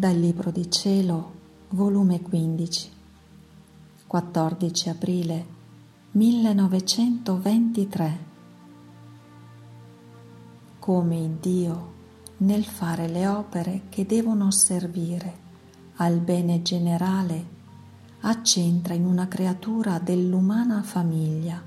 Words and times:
Dal 0.00 0.16
Libro 0.18 0.50
di 0.50 0.70
Cielo, 0.70 1.32
volume 1.72 2.22
15, 2.22 2.90
14 4.06 4.88
aprile 4.88 5.46
1923. 6.12 8.18
Come 10.78 11.18
il 11.18 11.32
Dio, 11.32 11.92
nel 12.38 12.64
fare 12.64 13.08
le 13.08 13.26
opere 13.26 13.82
che 13.90 14.06
devono 14.06 14.50
servire 14.50 15.36
al 15.96 16.18
bene 16.20 16.62
generale, 16.62 17.44
accentra 18.20 18.94
in 18.94 19.04
una 19.04 19.28
creatura 19.28 19.98
dell'umana 19.98 20.82
famiglia 20.82 21.62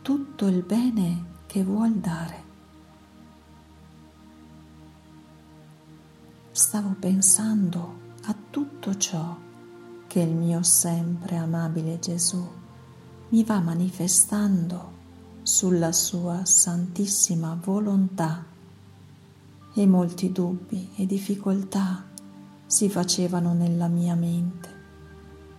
tutto 0.00 0.46
il 0.46 0.62
bene 0.62 1.24
che 1.46 1.62
vuol 1.62 1.92
dare. 1.96 2.45
Stavo 6.76 6.94
pensando 7.00 8.00
a 8.24 8.36
tutto 8.50 8.98
ciò 8.98 9.34
che 10.06 10.20
il 10.20 10.34
mio 10.34 10.62
sempre 10.62 11.36
amabile 11.36 11.98
Gesù 11.98 12.46
mi 13.30 13.42
va 13.44 13.60
manifestando 13.60 14.92
sulla 15.40 15.90
sua 15.92 16.44
santissima 16.44 17.58
volontà 17.64 18.44
e 19.72 19.86
molti 19.86 20.30
dubbi 20.30 20.90
e 20.96 21.06
difficoltà 21.06 22.04
si 22.66 22.90
facevano 22.90 23.54
nella 23.54 23.88
mia 23.88 24.14
mente 24.14 24.68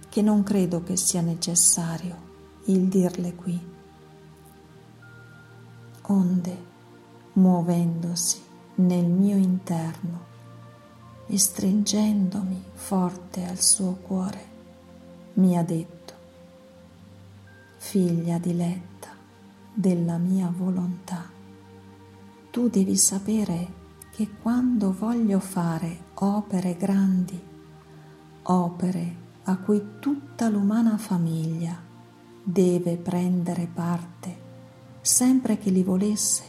che 0.09 0.21
non 0.21 0.43
credo 0.43 0.83
che 0.83 0.97
sia 0.97 1.21
necessario 1.21 2.15
il 2.65 2.81
dirle 2.89 3.33
qui. 3.33 3.59
Onde, 6.09 6.57
muovendosi 7.33 8.39
nel 8.75 9.05
mio 9.05 9.35
interno, 9.35 10.35
e 11.27 11.37
stringendomi 11.37 12.63
forte 12.73 13.45
al 13.45 13.59
suo 13.59 13.93
cuore, 13.95 14.55
mi 15.33 15.57
ha 15.57 15.63
detto, 15.63 16.13
figlia 17.77 18.37
diletta 18.37 19.09
della 19.73 20.17
mia 20.17 20.51
volontà, 20.55 21.29
tu 22.49 22.69
devi 22.69 22.95
sapere 22.95 23.85
che 24.11 24.29
quando 24.41 24.93
voglio 24.93 25.39
fare 25.39 26.05
opere 26.15 26.75
grandi, 26.75 27.39
opere 28.43 29.15
a 29.43 29.57
cui 29.57 29.99
tutta 29.99 30.49
l'umana 30.49 30.97
famiglia 30.97 31.77
deve 32.41 32.95
prendere 32.95 33.67
parte, 33.71 34.45
sempre 35.01 35.57
che 35.57 35.69
li 35.69 35.83
volesse, 35.83 36.43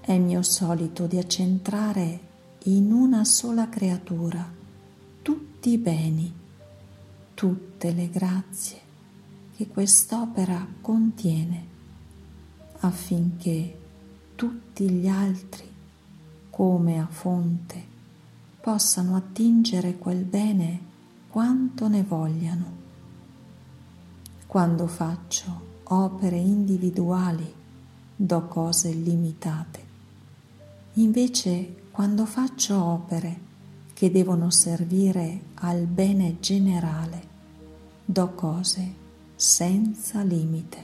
è 0.00 0.18
mio 0.18 0.42
solito 0.42 1.06
di 1.06 1.18
accentrare 1.18 2.32
in 2.66 2.92
una 2.92 3.24
sola 3.24 3.68
creatura 3.68 4.50
tutti 5.20 5.70
i 5.70 5.76
beni, 5.76 6.32
tutte 7.34 7.92
le 7.92 8.08
grazie 8.08 8.80
che 9.54 9.68
quest'opera 9.68 10.66
contiene, 10.80 11.66
affinché 12.80 13.78
tutti 14.34 14.88
gli 14.88 15.06
altri, 15.06 15.70
come 16.48 16.98
a 16.98 17.06
fonte, 17.06 17.92
possano 18.60 19.14
attingere 19.14 19.98
quel 19.98 20.24
bene 20.24 20.80
quanto 21.28 21.86
ne 21.88 22.02
vogliano. 22.02 22.72
Quando 24.46 24.86
faccio 24.86 25.72
opere 25.84 26.38
individuali 26.38 27.52
do 28.16 28.46
cose 28.46 28.90
limitate. 28.90 29.82
Invece 30.94 31.82
quando 31.94 32.26
faccio 32.26 32.82
opere 32.82 33.38
che 33.92 34.10
devono 34.10 34.50
servire 34.50 35.42
al 35.60 35.86
bene 35.86 36.38
generale, 36.40 37.22
do 38.04 38.32
cose 38.34 38.94
senza 39.36 40.20
limite. 40.22 40.78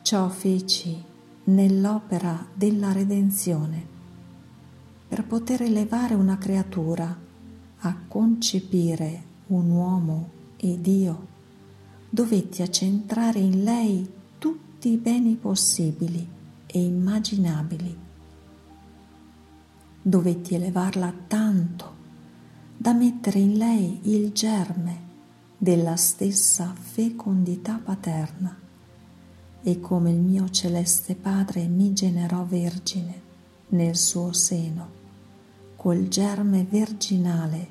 Ciò 0.00 0.26
feci 0.30 1.04
nell'opera 1.44 2.46
della 2.54 2.92
redenzione 2.92 3.86
per 5.06 5.26
poter 5.26 5.60
elevare 5.60 6.14
una 6.14 6.38
creatura 6.38 7.14
a 7.80 7.96
concepire 8.08 9.22
un 9.48 9.68
uomo 9.68 10.30
e 10.56 10.80
Dio, 10.80 11.26
dovetti 12.08 12.62
accentrare 12.62 13.38
in 13.38 13.64
lei 13.64 14.10
tutti 14.38 14.88
i 14.88 14.96
beni 14.96 15.34
possibili 15.34 16.26
e 16.64 16.82
immaginabili 16.82 18.04
dovetti 20.06 20.54
elevarla 20.54 21.14
tanto 21.26 21.92
da 22.76 22.92
mettere 22.92 23.38
in 23.38 23.56
lei 23.56 24.00
il 24.02 24.32
germe 24.32 25.00
della 25.56 25.96
stessa 25.96 26.74
fecondità 26.78 27.80
paterna. 27.82 28.54
E 29.62 29.80
come 29.80 30.10
il 30.10 30.18
mio 30.18 30.50
celeste 30.50 31.14
Padre 31.14 31.66
mi 31.68 31.94
generò 31.94 32.44
vergine 32.44 33.22
nel 33.68 33.96
suo 33.96 34.34
seno, 34.34 34.90
col 35.76 36.08
germe 36.08 36.64
virginale 36.64 37.68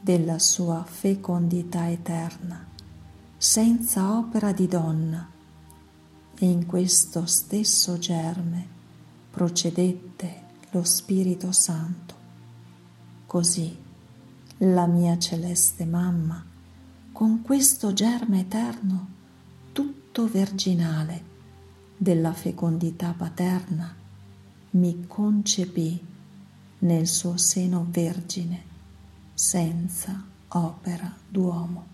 della 0.00 0.40
sua 0.40 0.82
fecondità 0.82 1.88
eterna, 1.88 2.66
senza 3.36 4.18
opera 4.18 4.50
di 4.50 4.66
donna, 4.66 5.30
e 6.36 6.46
in 6.46 6.66
questo 6.66 7.26
stesso 7.26 7.96
germe 7.96 8.66
procedette 9.30 10.39
lo 10.72 10.84
Spirito 10.84 11.50
Santo. 11.50 12.14
Così 13.26 13.76
la 14.58 14.86
mia 14.86 15.18
celeste 15.18 15.84
mamma, 15.84 16.44
con 17.12 17.42
questo 17.42 17.92
germe 17.92 18.40
eterno, 18.40 19.08
tutto 19.72 20.26
virginale, 20.26 21.28
della 21.96 22.32
fecondità 22.32 23.12
paterna, 23.16 23.94
mi 24.70 25.06
concepì 25.06 26.00
nel 26.80 27.06
suo 27.08 27.36
seno 27.36 27.86
vergine, 27.90 28.62
senza 29.34 30.24
opera 30.48 31.12
d'uomo. 31.28 31.86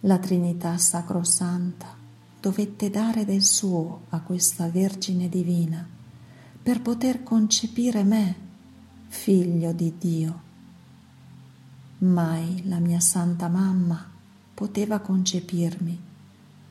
La 0.00 0.18
Trinità 0.18 0.76
Sacrosanta 0.78 1.96
dovette 2.40 2.90
dare 2.90 3.24
del 3.24 3.42
suo 3.42 4.02
a 4.10 4.20
questa 4.20 4.68
Vergine 4.68 5.28
Divina 5.28 5.93
per 6.64 6.80
poter 6.80 7.22
concepire 7.22 8.04
me, 8.04 8.34
figlio 9.08 9.72
di 9.72 9.98
Dio. 9.98 10.40
Mai 11.98 12.66
la 12.66 12.78
mia 12.78 13.00
santa 13.00 13.48
mamma 13.48 14.02
poteva 14.54 15.00
concepirmi, 15.00 16.00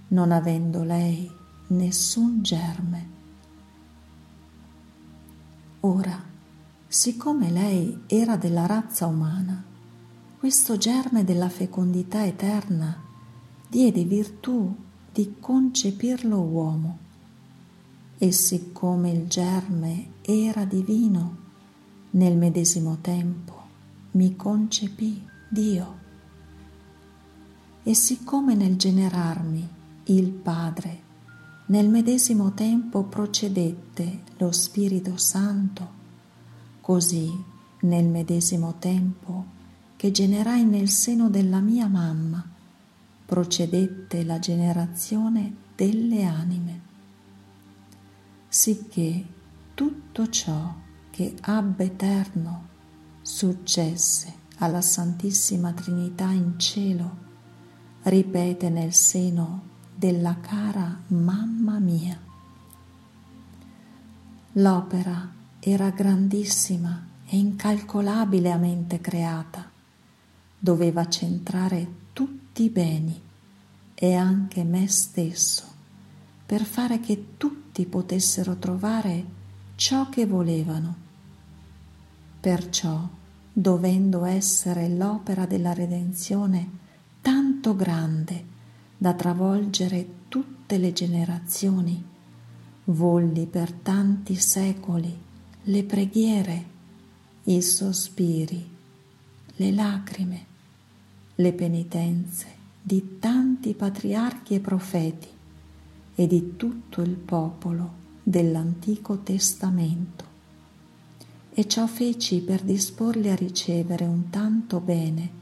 non 0.08 0.32
avendo 0.32 0.84
lei 0.84 1.32
nessun 1.68 2.42
germe. 2.42 3.10
Ora, 5.82 6.20
siccome 6.88 7.52
lei 7.52 8.02
era 8.08 8.36
della 8.36 8.66
razza 8.66 9.06
umana, 9.06 9.64
questo 10.40 10.76
germe 10.76 11.24
della 11.24 11.50
fecondità 11.50 12.26
eterna 12.26 13.00
diede 13.70 14.04
virtù 14.06 14.76
di 15.12 15.36
concepirlo 15.40 16.40
uomo 16.40 17.03
e 18.24 18.32
siccome 18.32 19.12
il 19.12 19.28
germe 19.28 20.12
era 20.22 20.64
divino, 20.64 21.38
nel 22.12 22.38
medesimo 22.38 23.00
tempo 23.02 23.62
mi 24.12 24.38
concepì 24.38 25.22
Dio. 25.50 25.98
E 27.84 27.94
siccome 27.94 28.56
nel 28.56 28.78
generarmi 28.78 29.68
il 30.06 30.30
Padre 30.30 31.02
nel 31.66 31.90
medesimo 31.90 32.54
tempo 32.54 33.04
procedette 33.04 34.20
lo 34.38 34.54
Spirito 34.54 35.18
Santo, 35.18 35.90
così 36.80 37.30
nel 37.82 38.06
medesimo 38.06 38.76
tempo 38.80 39.46
che 39.98 40.12
generai 40.12 40.64
nel 40.64 40.88
seno 40.88 41.30
della 41.30 41.60
mia 41.60 41.88
mamma 41.88 42.42
procedette 43.26 44.24
la 44.24 44.40
generazione 44.40 45.54
delle 45.76 46.24
anime 46.24 46.83
sicché 48.54 49.26
tutto 49.74 50.30
ciò 50.30 50.76
che 51.10 51.34
ab 51.42 51.80
eterno 51.80 52.68
successe 53.24 54.32
alla 54.58 54.80
Santissima 54.80 55.74
Trinità 55.74 56.30
in 56.30 56.60
cielo 56.60 57.18
ripete 58.04 58.70
nel 58.70 58.94
seno 58.94 59.70
della 59.96 60.38
cara 60.40 61.02
mamma 61.08 61.80
mia. 61.80 62.16
L'opera 64.52 65.34
era 65.60 65.90
grandissima 65.90 67.08
e 67.26 67.36
incalcolabilmente 67.36 69.02
creata, 69.02 69.68
doveva 70.60 71.08
centrare 71.08 71.88
tutti 72.14 72.66
i 72.66 72.70
beni 72.70 73.20
e 73.96 74.14
anche 74.14 74.64
me 74.64 74.88
stesso 74.88 75.73
per 76.54 76.66
fare 76.66 77.00
che 77.00 77.30
tutti 77.38 77.84
potessero 77.88 78.58
trovare 78.58 79.26
ciò 79.74 80.08
che 80.10 80.28
volevano. 80.28 80.96
Perciò, 82.40 83.10
dovendo 83.52 84.24
essere 84.24 84.88
l'opera 84.88 85.48
della 85.48 85.74
redenzione 85.74 86.70
tanto 87.22 87.76
grande 87.76 88.46
da 88.96 89.16
travolgere 89.16 90.08
tutte 90.28 90.78
le 90.78 90.94
generazioni, 90.94 92.06
volli 92.84 93.48
per 93.48 93.72
tanti 93.72 94.36
secoli 94.36 95.12
le 95.64 95.84
preghiere, 95.86 96.66
i 97.46 97.64
sospiri, 97.64 98.70
le 99.56 99.72
lacrime, 99.72 100.46
le 101.34 101.52
penitenze 101.54 102.46
di 102.80 103.18
tanti 103.18 103.74
patriarchi 103.74 104.54
e 104.54 104.60
profeti 104.60 105.33
e 106.16 106.28
di 106.28 106.56
tutto 106.56 107.02
il 107.02 107.16
popolo 107.16 108.02
dell'Antico 108.24 109.20
Testamento. 109.20 110.32
E 111.52 111.68
ciò 111.68 111.86
feci 111.88 112.42
per 112.42 112.62
disporli 112.62 113.30
a 113.30 113.36
ricevere 113.36 114.06
un 114.06 114.30
tanto 114.30 114.80
bene 114.80 115.42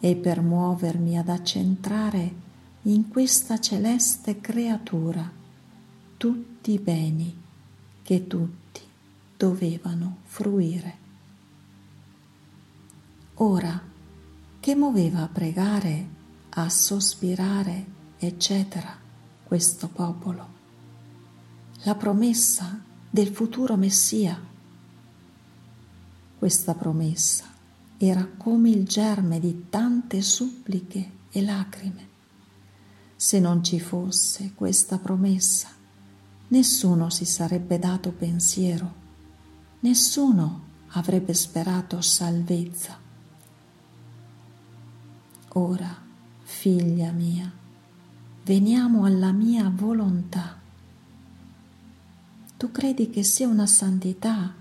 e 0.00 0.14
per 0.16 0.40
muovermi 0.40 1.18
ad 1.18 1.28
accentrare 1.28 2.44
in 2.82 3.08
questa 3.08 3.58
celeste 3.58 4.40
creatura 4.40 5.30
tutti 6.16 6.72
i 6.72 6.78
beni 6.78 7.42
che 8.02 8.26
tutti 8.26 8.80
dovevano 9.36 10.18
fruire. 10.24 11.04
Ora, 13.34 13.82
che 14.60 14.74
muoveva 14.74 15.22
a 15.22 15.28
pregare, 15.28 16.08
a 16.50 16.68
sospirare, 16.70 17.84
eccetera, 18.18 19.05
questo 19.46 19.86
popolo? 19.86 20.54
La 21.82 21.94
promessa 21.94 22.82
del 23.08 23.28
futuro 23.28 23.76
Messia. 23.76 24.36
Questa 26.36 26.74
promessa 26.74 27.44
era 27.96 28.26
come 28.36 28.70
il 28.70 28.84
germe 28.84 29.38
di 29.38 29.66
tante 29.70 30.20
suppliche 30.20 31.10
e 31.30 31.42
lacrime. 31.42 32.08
Se 33.14 33.38
non 33.38 33.62
ci 33.62 33.78
fosse 33.78 34.52
questa 34.52 34.98
promessa, 34.98 35.68
nessuno 36.48 37.08
si 37.08 37.24
sarebbe 37.24 37.78
dato 37.78 38.10
pensiero, 38.10 38.94
nessuno 39.80 40.64
avrebbe 40.88 41.34
sperato 41.34 42.00
salvezza. 42.00 42.98
Ora, 45.50 45.96
figlia 46.42 47.12
mia, 47.12 47.64
veniamo 48.46 49.04
alla 49.04 49.32
mia 49.32 49.68
volontà. 49.74 50.56
Tu 52.56 52.70
credi 52.70 53.10
che 53.10 53.24
sia 53.24 53.48
una 53.48 53.66
santità 53.66 54.54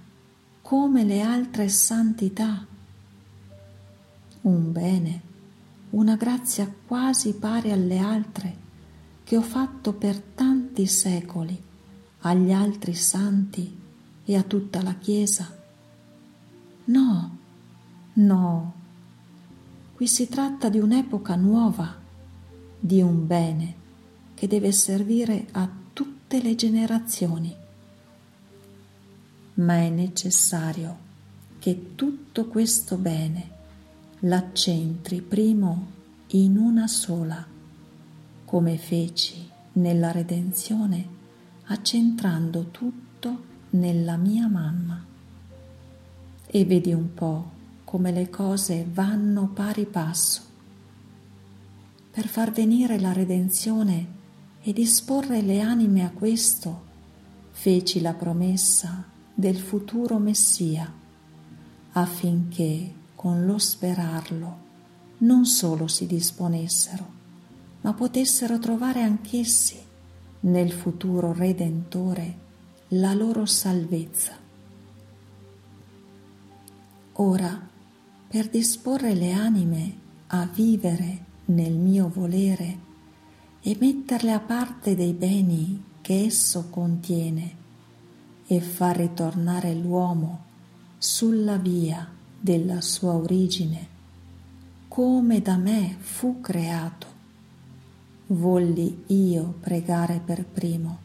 come 0.64 1.04
le 1.04 1.22
altre 1.22 1.70
santità? 1.70 2.66
Un 4.42 4.72
bene, 4.72 5.22
una 5.92 6.16
grazia 6.16 6.74
quasi 6.88 7.36
pari 7.36 7.72
alle 7.72 8.00
altre 8.00 8.58
che 9.24 9.38
ho 9.38 9.44
fatto 9.44 9.94
per 9.94 10.20
tanti 10.20 10.88
secoli 10.88 11.62
agli 12.22 12.52
altri 12.52 12.96
santi 12.96 13.82
e 14.26 14.36
a 14.36 14.42
tutta 14.42 14.82
la 14.82 14.96
Chiesa? 14.96 15.56
No, 16.86 17.38
no, 18.14 18.74
qui 19.94 20.08
si 20.08 20.28
tratta 20.28 20.70
di 20.70 20.80
un'epoca 20.80 21.36
nuova, 21.36 22.05
di 22.86 23.02
un 23.02 23.26
bene 23.26 23.74
che 24.36 24.46
deve 24.46 24.72
servire 24.72 25.48
a 25.54 25.68
tutte 25.92 26.40
le 26.40 26.54
generazioni. 26.54 27.52
Ma 29.56 29.78
è 29.78 29.90
necessario 29.90 30.96
che 31.58 31.96
tutto 31.96 32.46
questo 32.46 32.98
bene 32.98 33.50
l'accentri 34.20 35.22
primo 35.22 35.94
in 36.28 36.58
una 36.58 36.86
sola, 36.86 37.44
come 38.46 38.78
feci 38.78 39.50
nella 39.74 40.12
redenzione 40.12 41.08
accentrando 41.64 42.70
tutto 42.70 43.44
nella 43.72 44.16
mia 44.16 44.48
mamma. 44.48 45.04
E 46.46 46.66
vedi 46.66 46.94
un 46.94 47.16
po' 47.16 47.52
come 47.84 48.12
le 48.12 48.30
cose 48.30 48.86
vanno 48.88 49.48
pari 49.48 49.86
passo. 49.86 50.54
Per 52.16 52.28
far 52.30 52.54
venire 52.54 52.98
la 52.98 53.12
redenzione 53.12 54.08
e 54.62 54.72
disporre 54.72 55.42
le 55.42 55.60
anime 55.60 56.06
a 56.06 56.12
questo, 56.12 56.84
feci 57.52 58.00
la 58.00 58.14
promessa 58.14 59.04
del 59.34 59.58
futuro 59.58 60.18
Messia, 60.18 60.90
affinché 61.92 62.94
con 63.16 63.46
lo 63.46 63.58
sperarlo 63.58 64.58
non 65.18 65.46
solo 65.46 65.88
si 65.88 66.08
disponessero, 66.08 67.06
ma 67.82 67.94
potessero 67.94 68.60
trovare 68.60 69.02
anch'essi 69.02 69.78
nel 70.40 70.72
futuro 70.72 71.34
Redentore 71.34 72.38
la 72.92 73.14
loro 73.14 73.46
salvezza. 73.46 74.38
Ora, 77.12 77.70
per 78.30 78.48
disporre 78.48 79.14
le 79.14 79.34
anime 79.34 79.98
a 80.28 80.46
vivere 80.46 81.25
nel 81.46 81.74
mio 81.74 82.10
volere 82.10 82.80
e 83.62 83.78
metterle 83.80 84.32
a 84.32 84.40
parte 84.40 84.96
dei 84.96 85.14
beni 85.14 85.84
che 86.02 86.26
esso 86.26 86.68
contiene 86.70 87.64
e 88.48 88.62
far 88.62 88.98
ritornare 88.98 89.74
l'uomo 89.74 90.44
sulla 90.98 91.58
via 91.58 92.08
della 92.40 92.82
sua 92.82 93.14
origine, 93.14 93.88
come 94.88 95.42
da 95.42 95.58
me 95.58 95.96
fu 96.00 96.42
creato. 96.42 97.14
Volli 98.28 99.04
io 99.08 99.56
pregare 99.60 100.22
per 100.24 100.46
primo, 100.46 101.00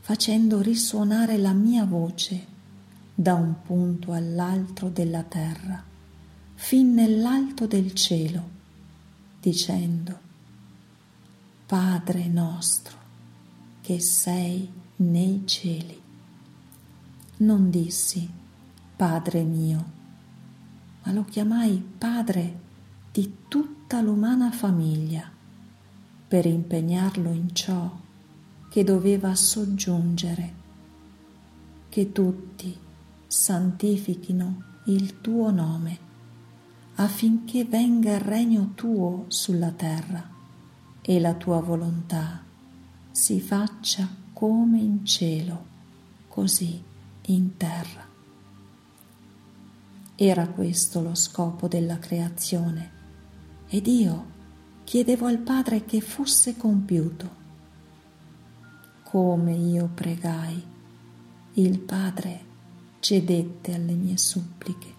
facendo 0.00 0.60
risuonare 0.60 1.36
la 1.36 1.52
mia 1.52 1.84
voce 1.84 2.46
da 3.14 3.34
un 3.34 3.54
punto 3.62 4.12
all'altro 4.12 4.88
della 4.88 5.22
terra, 5.22 5.82
fin 6.54 6.94
nell'alto 6.94 7.66
del 7.66 7.92
cielo, 7.94 8.56
dicendo, 9.40 10.18
Padre 11.66 12.26
nostro, 12.28 12.96
che 13.80 14.00
sei 14.00 14.70
nei 14.96 15.42
cieli. 15.46 16.00
Non 17.38 17.70
dissi, 17.70 18.28
Padre 18.96 19.42
mio, 19.42 19.84
ma 21.04 21.12
lo 21.12 21.24
chiamai 21.24 21.82
Padre 21.96 22.60
di 23.12 23.44
tutta 23.48 24.00
l'umana 24.00 24.50
famiglia 24.50 25.30
per 26.26 26.46
impegnarlo 26.46 27.30
in 27.30 27.54
ciò 27.54 27.90
che 28.68 28.84
doveva 28.84 29.34
soggiungere, 29.34 30.54
che 31.88 32.12
tutti 32.12 32.76
santifichino 33.26 34.62
il 34.86 35.20
tuo 35.20 35.50
nome, 35.50 36.07
affinché 37.00 37.64
venga 37.64 38.14
il 38.14 38.20
regno 38.20 38.72
tuo 38.74 39.26
sulla 39.28 39.70
terra 39.70 40.28
e 41.00 41.20
la 41.20 41.34
tua 41.34 41.60
volontà 41.60 42.42
si 43.12 43.40
faccia 43.40 44.08
come 44.32 44.80
in 44.80 45.04
cielo, 45.04 45.66
così 46.26 46.82
in 47.26 47.56
terra. 47.56 48.04
Era 50.16 50.48
questo 50.48 51.00
lo 51.00 51.14
scopo 51.14 51.68
della 51.68 52.00
creazione 52.00 52.90
ed 53.68 53.86
io 53.86 54.26
chiedevo 54.82 55.26
al 55.26 55.38
Padre 55.38 55.84
che 55.84 56.00
fosse 56.00 56.56
compiuto. 56.56 57.36
Come 59.04 59.54
io 59.54 59.88
pregai, 59.94 60.64
il 61.54 61.78
Padre 61.78 62.46
cedette 62.98 63.74
alle 63.74 63.94
mie 63.94 64.16
suppliche 64.16 64.97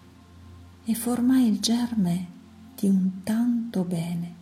e 0.84 0.94
formai 0.94 1.46
il 1.46 1.60
germe 1.60 2.26
di 2.74 2.88
un 2.88 3.22
tanto 3.22 3.84
bene. 3.84 4.34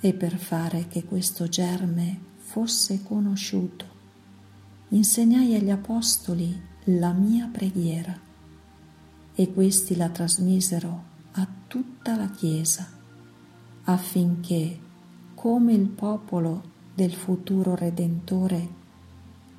E 0.00 0.12
per 0.12 0.36
fare 0.36 0.88
che 0.88 1.04
questo 1.04 1.48
germe 1.48 2.18
fosse 2.36 3.02
conosciuto, 3.02 3.84
insegnai 4.88 5.54
agli 5.54 5.70
Apostoli 5.70 6.60
la 6.84 7.12
mia 7.12 7.48
preghiera 7.50 8.18
e 9.34 9.52
questi 9.52 9.96
la 9.96 10.08
trasmisero 10.08 11.04
a 11.32 11.46
tutta 11.66 12.16
la 12.16 12.30
Chiesa 12.30 12.88
affinché, 13.84 14.78
come 15.34 15.72
il 15.72 15.88
popolo 15.88 16.74
del 16.94 17.12
futuro 17.12 17.74
Redentore, 17.74 18.68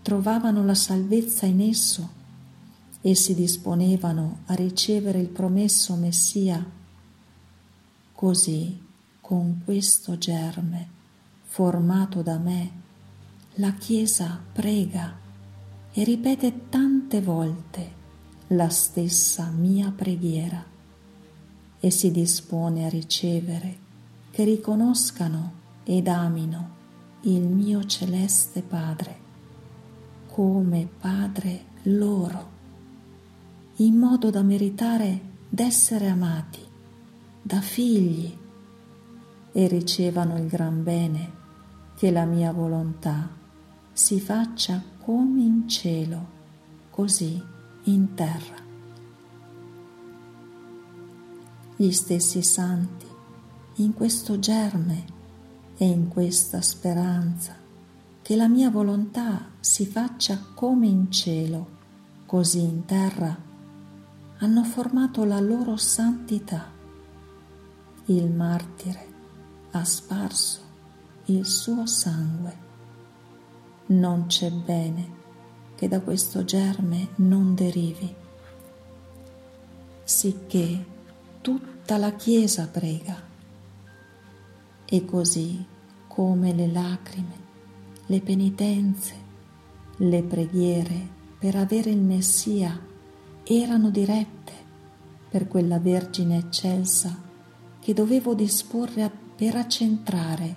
trovavano 0.02 0.66
la 0.66 0.74
salvezza 0.74 1.46
in 1.46 1.62
esso 1.62 2.16
e 3.08 3.16
si 3.16 3.34
disponevano 3.34 4.40
a 4.48 4.54
ricevere 4.54 5.18
il 5.22 5.30
promesso 5.30 5.96
Messia, 5.96 6.62
così 8.12 8.86
con 9.22 9.62
questo 9.64 10.18
germe 10.18 10.90
formato 11.44 12.22
da 12.22 12.38
me, 12.38 12.72
la 13.54 13.72
Chiesa 13.76 14.38
prega 14.52 15.18
e 15.94 16.04
ripete 16.04 16.68
tante 16.68 17.22
volte 17.22 17.92
la 18.48 18.68
stessa 18.68 19.52
mia 19.52 19.90
preghiera 19.96 20.62
e 21.80 21.90
si 21.90 22.12
dispone 22.12 22.86
a 22.86 22.90
ricevere 22.90 23.78
che 24.32 24.44
riconoscano 24.44 25.54
ed 25.86 26.10
amino 26.10 26.70
il 27.22 27.48
mio 27.48 27.86
celeste 27.86 28.62
Padre 28.62 29.18
come 30.28 30.90
Padre 31.00 31.64
loro, 31.84 32.56
in 33.80 33.96
modo 33.96 34.32
da 34.32 34.42
meritare 34.42 35.22
d'essere 35.50 36.08
amati 36.08 36.66
da 37.44 37.62
figli 37.62 38.36
e 39.52 39.68
ricevano 39.68 40.38
il 40.38 40.48
gran 40.48 40.84
bene 40.84 41.32
che 41.96 42.10
la 42.10 42.26
mia 42.26 42.52
volontà 42.52 43.30
si 43.94 44.20
faccia 44.20 44.84
come 45.00 45.42
in 45.42 45.70
cielo, 45.70 46.28
così 46.90 47.42
in 47.84 48.14
terra. 48.16 48.56
Gli 51.76 51.92
stessi 51.92 52.42
santi, 52.42 53.06
in 53.76 53.94
questo 53.94 54.40
germe 54.40 55.06
e 55.78 55.86
in 55.86 56.08
questa 56.08 56.62
speranza, 56.62 57.56
che 58.24 58.36
la 58.36 58.48
mia 58.48 58.72
volontà 58.72 59.52
si 59.60 59.86
faccia 59.86 60.44
come 60.56 60.88
in 60.88 61.12
cielo, 61.12 61.76
così 62.26 62.60
in 62.60 62.84
terra, 62.86 63.47
hanno 64.40 64.64
formato 64.64 65.24
la 65.24 65.40
loro 65.40 65.78
santità. 65.78 66.72
Il 68.06 68.30
martire 68.30 69.08
ha 69.72 69.84
sparso 69.84 70.62
il 71.26 71.46
suo 71.46 71.86
sangue. 71.86 72.66
Non 73.88 74.28
c'è 74.28 74.52
bene 74.52 75.16
che 75.76 75.88
da 75.88 76.02
questo 76.02 76.44
germe 76.44 77.10
non 77.16 77.56
derivi, 77.56 78.14
sicché 80.04 80.86
tutta 81.42 81.98
la 81.98 82.14
Chiesa 82.14 82.68
prega 82.68 83.22
e 84.86 85.06
così 85.06 85.66
come 86.08 86.54
le 86.54 86.68
lacrime, 86.68 87.46
le 88.06 88.22
penitenze, 88.22 89.14
le 89.98 90.24
preghiere 90.24 91.16
per 91.40 91.56
avere 91.56 91.90
il 91.90 92.02
Messia 92.02 92.96
erano 93.56 93.90
dirette 93.90 94.52
per 95.30 95.48
quella 95.48 95.80
Vergine 95.80 96.38
eccelsa 96.38 97.22
che 97.80 97.94
dovevo 97.94 98.34
disporre 98.34 99.10
per 99.36 99.56
accentrare 99.56 100.56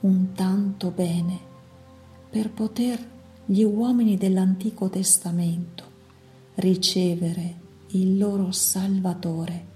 un 0.00 0.32
tanto 0.32 0.90
bene 0.90 1.38
per 2.30 2.50
poter 2.50 3.14
gli 3.44 3.62
uomini 3.62 4.16
dell'Antico 4.16 4.88
Testamento 4.88 5.84
ricevere 6.56 7.64
il 7.88 8.18
loro 8.18 8.50
Salvatore, 8.50 9.66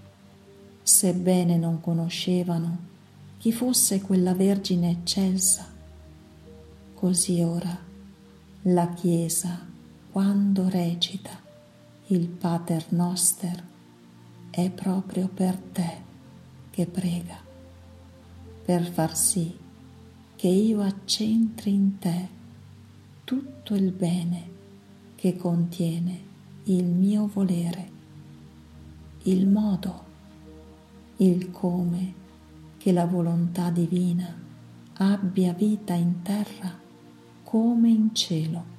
sebbene 0.82 1.56
non 1.56 1.80
conoscevano 1.80 2.88
chi 3.38 3.52
fosse 3.52 4.00
quella 4.00 4.34
Vergine 4.34 4.90
eccelsa. 4.90 5.66
Così 6.94 7.40
ora 7.42 7.78
la 8.62 8.88
Chiesa, 8.88 9.66
quando 10.10 10.68
recita 10.68 11.48
il 12.12 12.26
Pater 12.26 12.86
Noster, 12.88 13.62
è 14.50 14.68
proprio 14.70 15.28
per 15.28 15.56
te 15.56 15.96
che 16.70 16.86
prega, 16.86 17.38
per 18.64 18.84
far 18.84 19.16
sì 19.16 19.56
che 20.34 20.48
io 20.48 20.80
accentri 20.80 21.72
in 21.72 21.98
te 22.00 22.28
tutto 23.22 23.76
il 23.76 23.92
bene 23.92 24.50
che 25.14 25.36
contiene 25.36 26.20
il 26.64 26.84
mio 26.84 27.30
volere, 27.32 27.90
il 29.22 29.46
modo, 29.46 30.04
il 31.18 31.52
come 31.52 32.14
che 32.76 32.90
la 32.90 33.06
volontà 33.06 33.70
divina 33.70 34.36
abbia 34.94 35.52
vita 35.52 35.94
in 35.94 36.22
terra 36.22 36.76
come 37.44 37.88
in 37.88 38.12
cielo. 38.12 38.78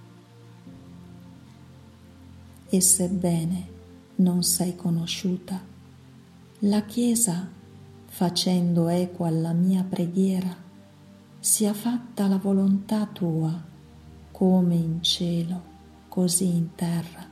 E 2.74 2.80
sebbene 2.80 3.68
non 4.16 4.44
sei 4.44 4.78
conosciuta, 4.78 5.60
la 6.60 6.86
Chiesa, 6.86 7.50
facendo 8.06 8.88
eco 8.88 9.26
alla 9.26 9.52
mia 9.52 9.84
preghiera, 9.84 10.56
sia 11.38 11.74
fatta 11.74 12.28
la 12.28 12.38
volontà 12.38 13.06
tua 13.08 13.62
come 14.32 14.76
in 14.76 15.04
cielo, 15.04 15.62
così 16.08 16.46
in 16.46 16.74
terra. 16.76 17.28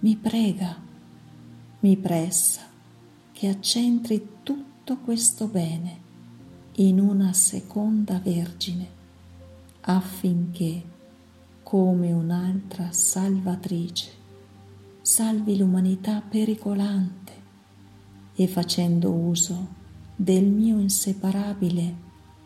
Mi 0.00 0.14
prega, 0.16 0.76
mi 1.80 1.96
pressa 1.96 2.62
che 3.32 3.48
accentri 3.48 4.40
tutto 4.42 4.98
questo 4.98 5.46
bene 5.46 5.98
in 6.72 7.00
una 7.00 7.32
seconda 7.32 8.18
Vergine, 8.18 8.88
affinché, 9.80 10.82
come 11.62 12.12
un'altra 12.12 12.92
salvatrice, 12.92 14.22
salvi 15.04 15.58
l'umanità 15.58 16.22
pericolante. 16.22 17.32
E 18.34 18.48
facendo 18.48 19.12
uso 19.12 19.68
del 20.16 20.46
mio 20.46 20.78
inseparabile 20.78 21.94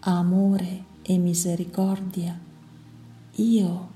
amore 0.00 0.84
e 1.02 1.18
misericordia, 1.18 2.36
io 3.36 3.88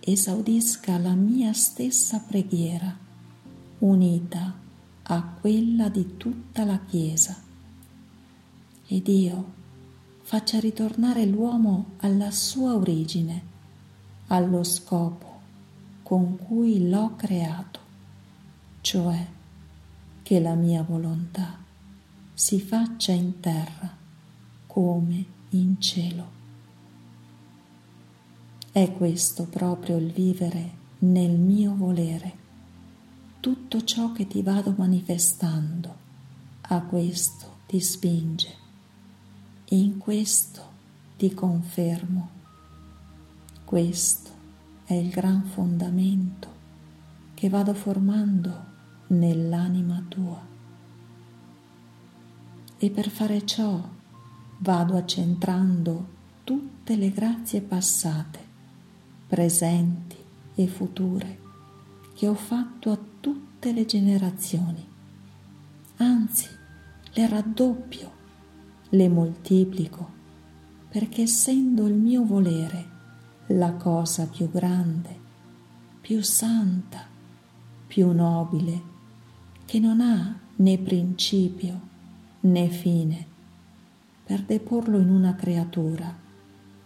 esaudisca 0.00 0.98
la 0.98 1.14
mia 1.14 1.52
stessa 1.52 2.18
preghiera 2.18 2.98
unita 3.78 4.58
a 5.02 5.22
quella 5.40 5.88
di 5.88 6.16
tutta 6.16 6.64
la 6.64 6.80
Chiesa. 6.80 7.40
Ed 8.88 9.06
io 9.06 9.52
faccia 10.22 10.58
ritornare 10.58 11.24
l'uomo 11.26 11.92
alla 11.98 12.32
sua 12.32 12.74
origine, 12.74 13.42
allo 14.26 14.64
scopo 14.64 15.30
con 16.10 16.36
cui 16.38 16.88
l'ho 16.88 17.14
creato, 17.14 17.79
cioè 18.80 19.26
che 20.22 20.40
la 20.40 20.54
mia 20.54 20.82
volontà 20.82 21.58
si 22.32 22.60
faccia 22.60 23.12
in 23.12 23.40
terra 23.40 23.96
come 24.66 25.24
in 25.50 25.80
cielo. 25.80 26.38
È 28.72 28.92
questo 28.92 29.44
proprio 29.44 29.96
il 29.96 30.12
vivere 30.12 30.78
nel 31.00 31.32
mio 31.32 31.74
volere. 31.74 32.38
Tutto 33.40 33.84
ciò 33.84 34.12
che 34.12 34.26
ti 34.26 34.42
vado 34.42 34.74
manifestando 34.76 35.96
a 36.62 36.80
questo 36.82 37.58
ti 37.66 37.80
spinge. 37.80 38.54
In 39.70 39.98
questo 39.98 40.62
ti 41.16 41.34
confermo. 41.34 42.30
Questo 43.64 44.30
è 44.84 44.94
il 44.94 45.10
gran 45.10 45.42
fondamento 45.44 46.48
che 47.34 47.48
vado 47.48 47.74
formando 47.74 48.69
nell'anima 49.10 50.04
tua. 50.08 50.46
E 52.78 52.90
per 52.90 53.08
fare 53.08 53.44
ciò 53.44 53.80
vado 54.58 54.96
accentrando 54.96 56.18
tutte 56.44 56.96
le 56.96 57.10
grazie 57.10 57.60
passate 57.60 58.48
presenti 59.26 60.16
e 60.56 60.66
future 60.66 61.38
che 62.14 62.26
ho 62.26 62.34
fatto 62.34 62.90
a 62.90 62.98
tutte 63.20 63.72
le 63.72 63.86
generazioni. 63.86 64.84
Anzi, 65.96 66.48
le 67.12 67.28
raddoppio, 67.28 68.12
le 68.88 69.08
moltiplico, 69.08 70.18
perché 70.88 71.22
essendo 71.22 71.86
il 71.86 71.94
mio 71.94 72.24
volere 72.24 72.88
la 73.48 73.72
cosa 73.74 74.26
più 74.26 74.50
grande, 74.50 75.18
più 76.00 76.22
santa, 76.22 77.06
più 77.86 78.10
nobile, 78.12 78.89
che 79.70 79.78
non 79.78 80.00
ha 80.00 80.36
né 80.56 80.78
principio 80.78 81.80
né 82.40 82.68
fine, 82.70 83.24
per 84.24 84.42
deporlo 84.42 84.98
in 84.98 85.08
una 85.08 85.36
creatura 85.36 86.12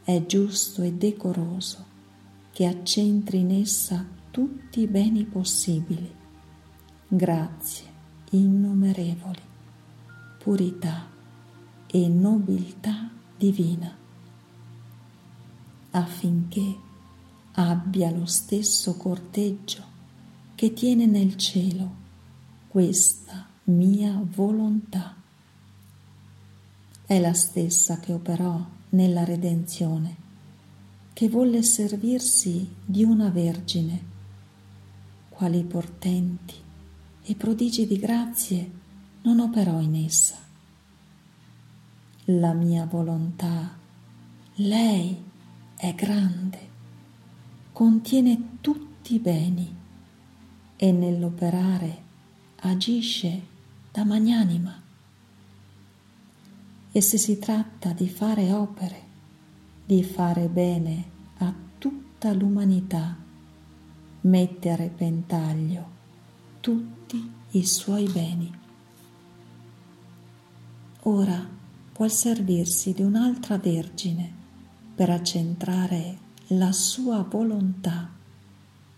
è 0.04 0.26
giusto 0.26 0.82
e 0.82 0.92
decoroso 0.92 1.82
che 2.52 2.66
accentri 2.66 3.38
in 3.38 3.52
essa 3.52 4.06
tutti 4.30 4.80
i 4.80 4.86
beni 4.86 5.24
possibili, 5.24 6.14
grazie 7.08 7.86
innumerevoli, 8.32 9.40
purità 10.36 11.08
e 11.86 12.06
nobiltà 12.06 13.08
divina, 13.34 13.96
affinché 15.92 16.76
abbia 17.52 18.10
lo 18.10 18.26
stesso 18.26 18.94
corteggio 18.98 19.82
che 20.54 20.74
tiene 20.74 21.06
nel 21.06 21.36
cielo 21.36 22.02
questa 22.74 23.46
mia 23.66 24.20
volontà. 24.20 25.14
È 27.06 27.20
la 27.20 27.32
stessa 27.32 28.00
che 28.00 28.12
operò 28.12 28.66
nella 28.88 29.22
redenzione 29.22 30.16
che 31.12 31.28
volle 31.28 31.62
servirsi 31.62 32.68
di 32.84 33.04
una 33.04 33.28
vergine, 33.28 34.02
quali 35.28 35.62
portenti 35.62 36.56
e 37.22 37.36
prodigi 37.36 37.86
di 37.86 37.96
grazie 37.96 38.70
non 39.22 39.38
operò 39.38 39.80
in 39.80 39.94
essa. 39.94 40.34
La 42.24 42.54
mia 42.54 42.86
volontà, 42.86 43.72
lei 44.54 45.22
è 45.76 45.94
grande, 45.94 46.58
contiene 47.70 48.58
tutti 48.60 49.14
i 49.14 49.20
beni 49.20 49.76
e 50.74 50.90
nell'operare 50.90 52.03
agisce 52.66 53.42
da 53.92 54.04
magnanima. 54.04 54.82
E 56.90 57.00
se 57.00 57.18
si 57.18 57.38
tratta 57.38 57.92
di 57.92 58.08
fare 58.08 58.52
opere, 58.52 59.02
di 59.84 60.02
fare 60.02 60.48
bene 60.48 61.04
a 61.38 61.52
tutta 61.78 62.32
l'umanità, 62.32 63.16
mette 64.22 64.70
a 64.70 64.76
repentaglio 64.76 65.90
tutti 66.60 67.30
i 67.50 67.66
suoi 67.66 68.08
beni. 68.08 68.52
Ora 71.02 71.46
vuol 71.94 72.10
servirsi 72.10 72.94
di 72.94 73.02
un'altra 73.02 73.58
Vergine 73.58 74.32
per 74.94 75.10
accentrare 75.10 76.18
la 76.48 76.72
sua 76.72 77.20
volontà 77.22 78.10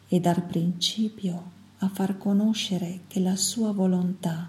e 0.07 0.21
dar 0.21 0.47
principio 0.47 1.55
a 1.79 1.89
far 1.89 2.17
conoscere 2.17 3.01
che 3.07 3.21
la 3.21 3.37
sua 3.37 3.73
volontà 3.73 4.49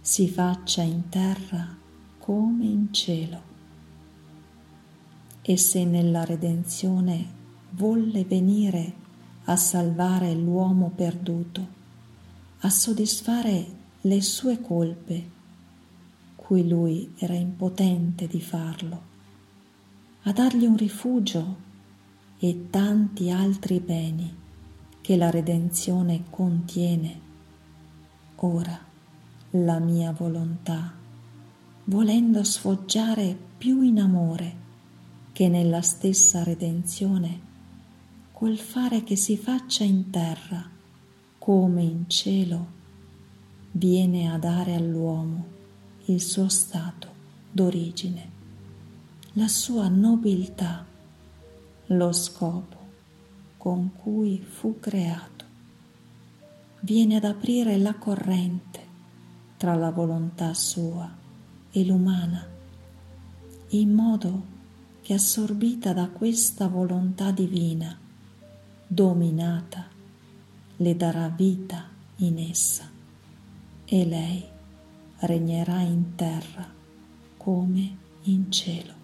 si 0.00 0.28
faccia 0.28 0.82
in 0.82 1.08
terra 1.08 1.76
come 2.18 2.64
in 2.64 2.92
cielo. 2.92 3.54
E 5.42 5.56
se 5.56 5.84
nella 5.84 6.24
redenzione 6.24 7.34
volle 7.70 8.24
venire 8.24 9.04
a 9.44 9.56
salvare 9.56 10.34
l'uomo 10.34 10.90
perduto, 10.94 11.74
a 12.60 12.70
soddisfare 12.70 13.66
le 14.00 14.22
sue 14.22 14.60
colpe, 14.60 15.30
cui 16.36 16.66
lui 16.66 17.12
era 17.18 17.34
impotente 17.34 18.26
di 18.26 18.40
farlo, 18.40 19.14
a 20.22 20.32
dargli 20.32 20.64
un 20.64 20.76
rifugio 20.76 21.64
e 22.38 22.66
tanti 22.70 23.30
altri 23.30 23.78
beni 23.80 24.44
che 25.06 25.16
la 25.16 25.30
redenzione 25.30 26.24
contiene. 26.30 27.20
Ora 28.38 28.76
la 29.50 29.78
mia 29.78 30.10
volontà, 30.10 30.94
volendo 31.84 32.42
sfoggiare 32.42 33.38
più 33.56 33.82
in 33.82 34.00
amore 34.00 34.56
che 35.30 35.46
nella 35.46 35.80
stessa 35.80 36.42
redenzione, 36.42 37.40
col 38.32 38.56
fare 38.56 39.04
che 39.04 39.14
si 39.14 39.36
faccia 39.36 39.84
in 39.84 40.10
terra 40.10 40.68
come 41.38 41.82
in 41.84 42.08
cielo, 42.08 42.66
viene 43.70 44.28
a 44.28 44.38
dare 44.38 44.74
all'uomo 44.74 45.46
il 46.06 46.20
suo 46.20 46.48
stato 46.48 47.08
d'origine, 47.52 48.30
la 49.34 49.46
sua 49.46 49.86
nobiltà, 49.86 50.84
lo 51.86 52.10
scopo 52.10 52.75
con 53.66 53.90
cui 53.96 54.40
fu 54.48 54.78
creato. 54.78 55.44
Viene 56.82 57.16
ad 57.16 57.24
aprire 57.24 57.76
la 57.78 57.94
corrente 57.94 58.80
tra 59.56 59.74
la 59.74 59.90
volontà 59.90 60.54
sua 60.54 61.12
e 61.72 61.84
l'umana, 61.84 62.46
in 63.70 63.92
modo 63.92 64.44
che 65.02 65.14
assorbita 65.14 65.92
da 65.92 66.06
questa 66.10 66.68
volontà 66.68 67.32
divina, 67.32 67.98
dominata, 68.86 69.86
le 70.76 70.96
darà 70.96 71.26
vita 71.26 71.88
in 72.18 72.38
essa 72.38 72.88
e 73.84 74.04
lei 74.04 74.44
regnerà 75.18 75.80
in 75.80 76.14
terra 76.14 76.72
come 77.36 77.96
in 78.22 78.48
cielo. 78.48 78.95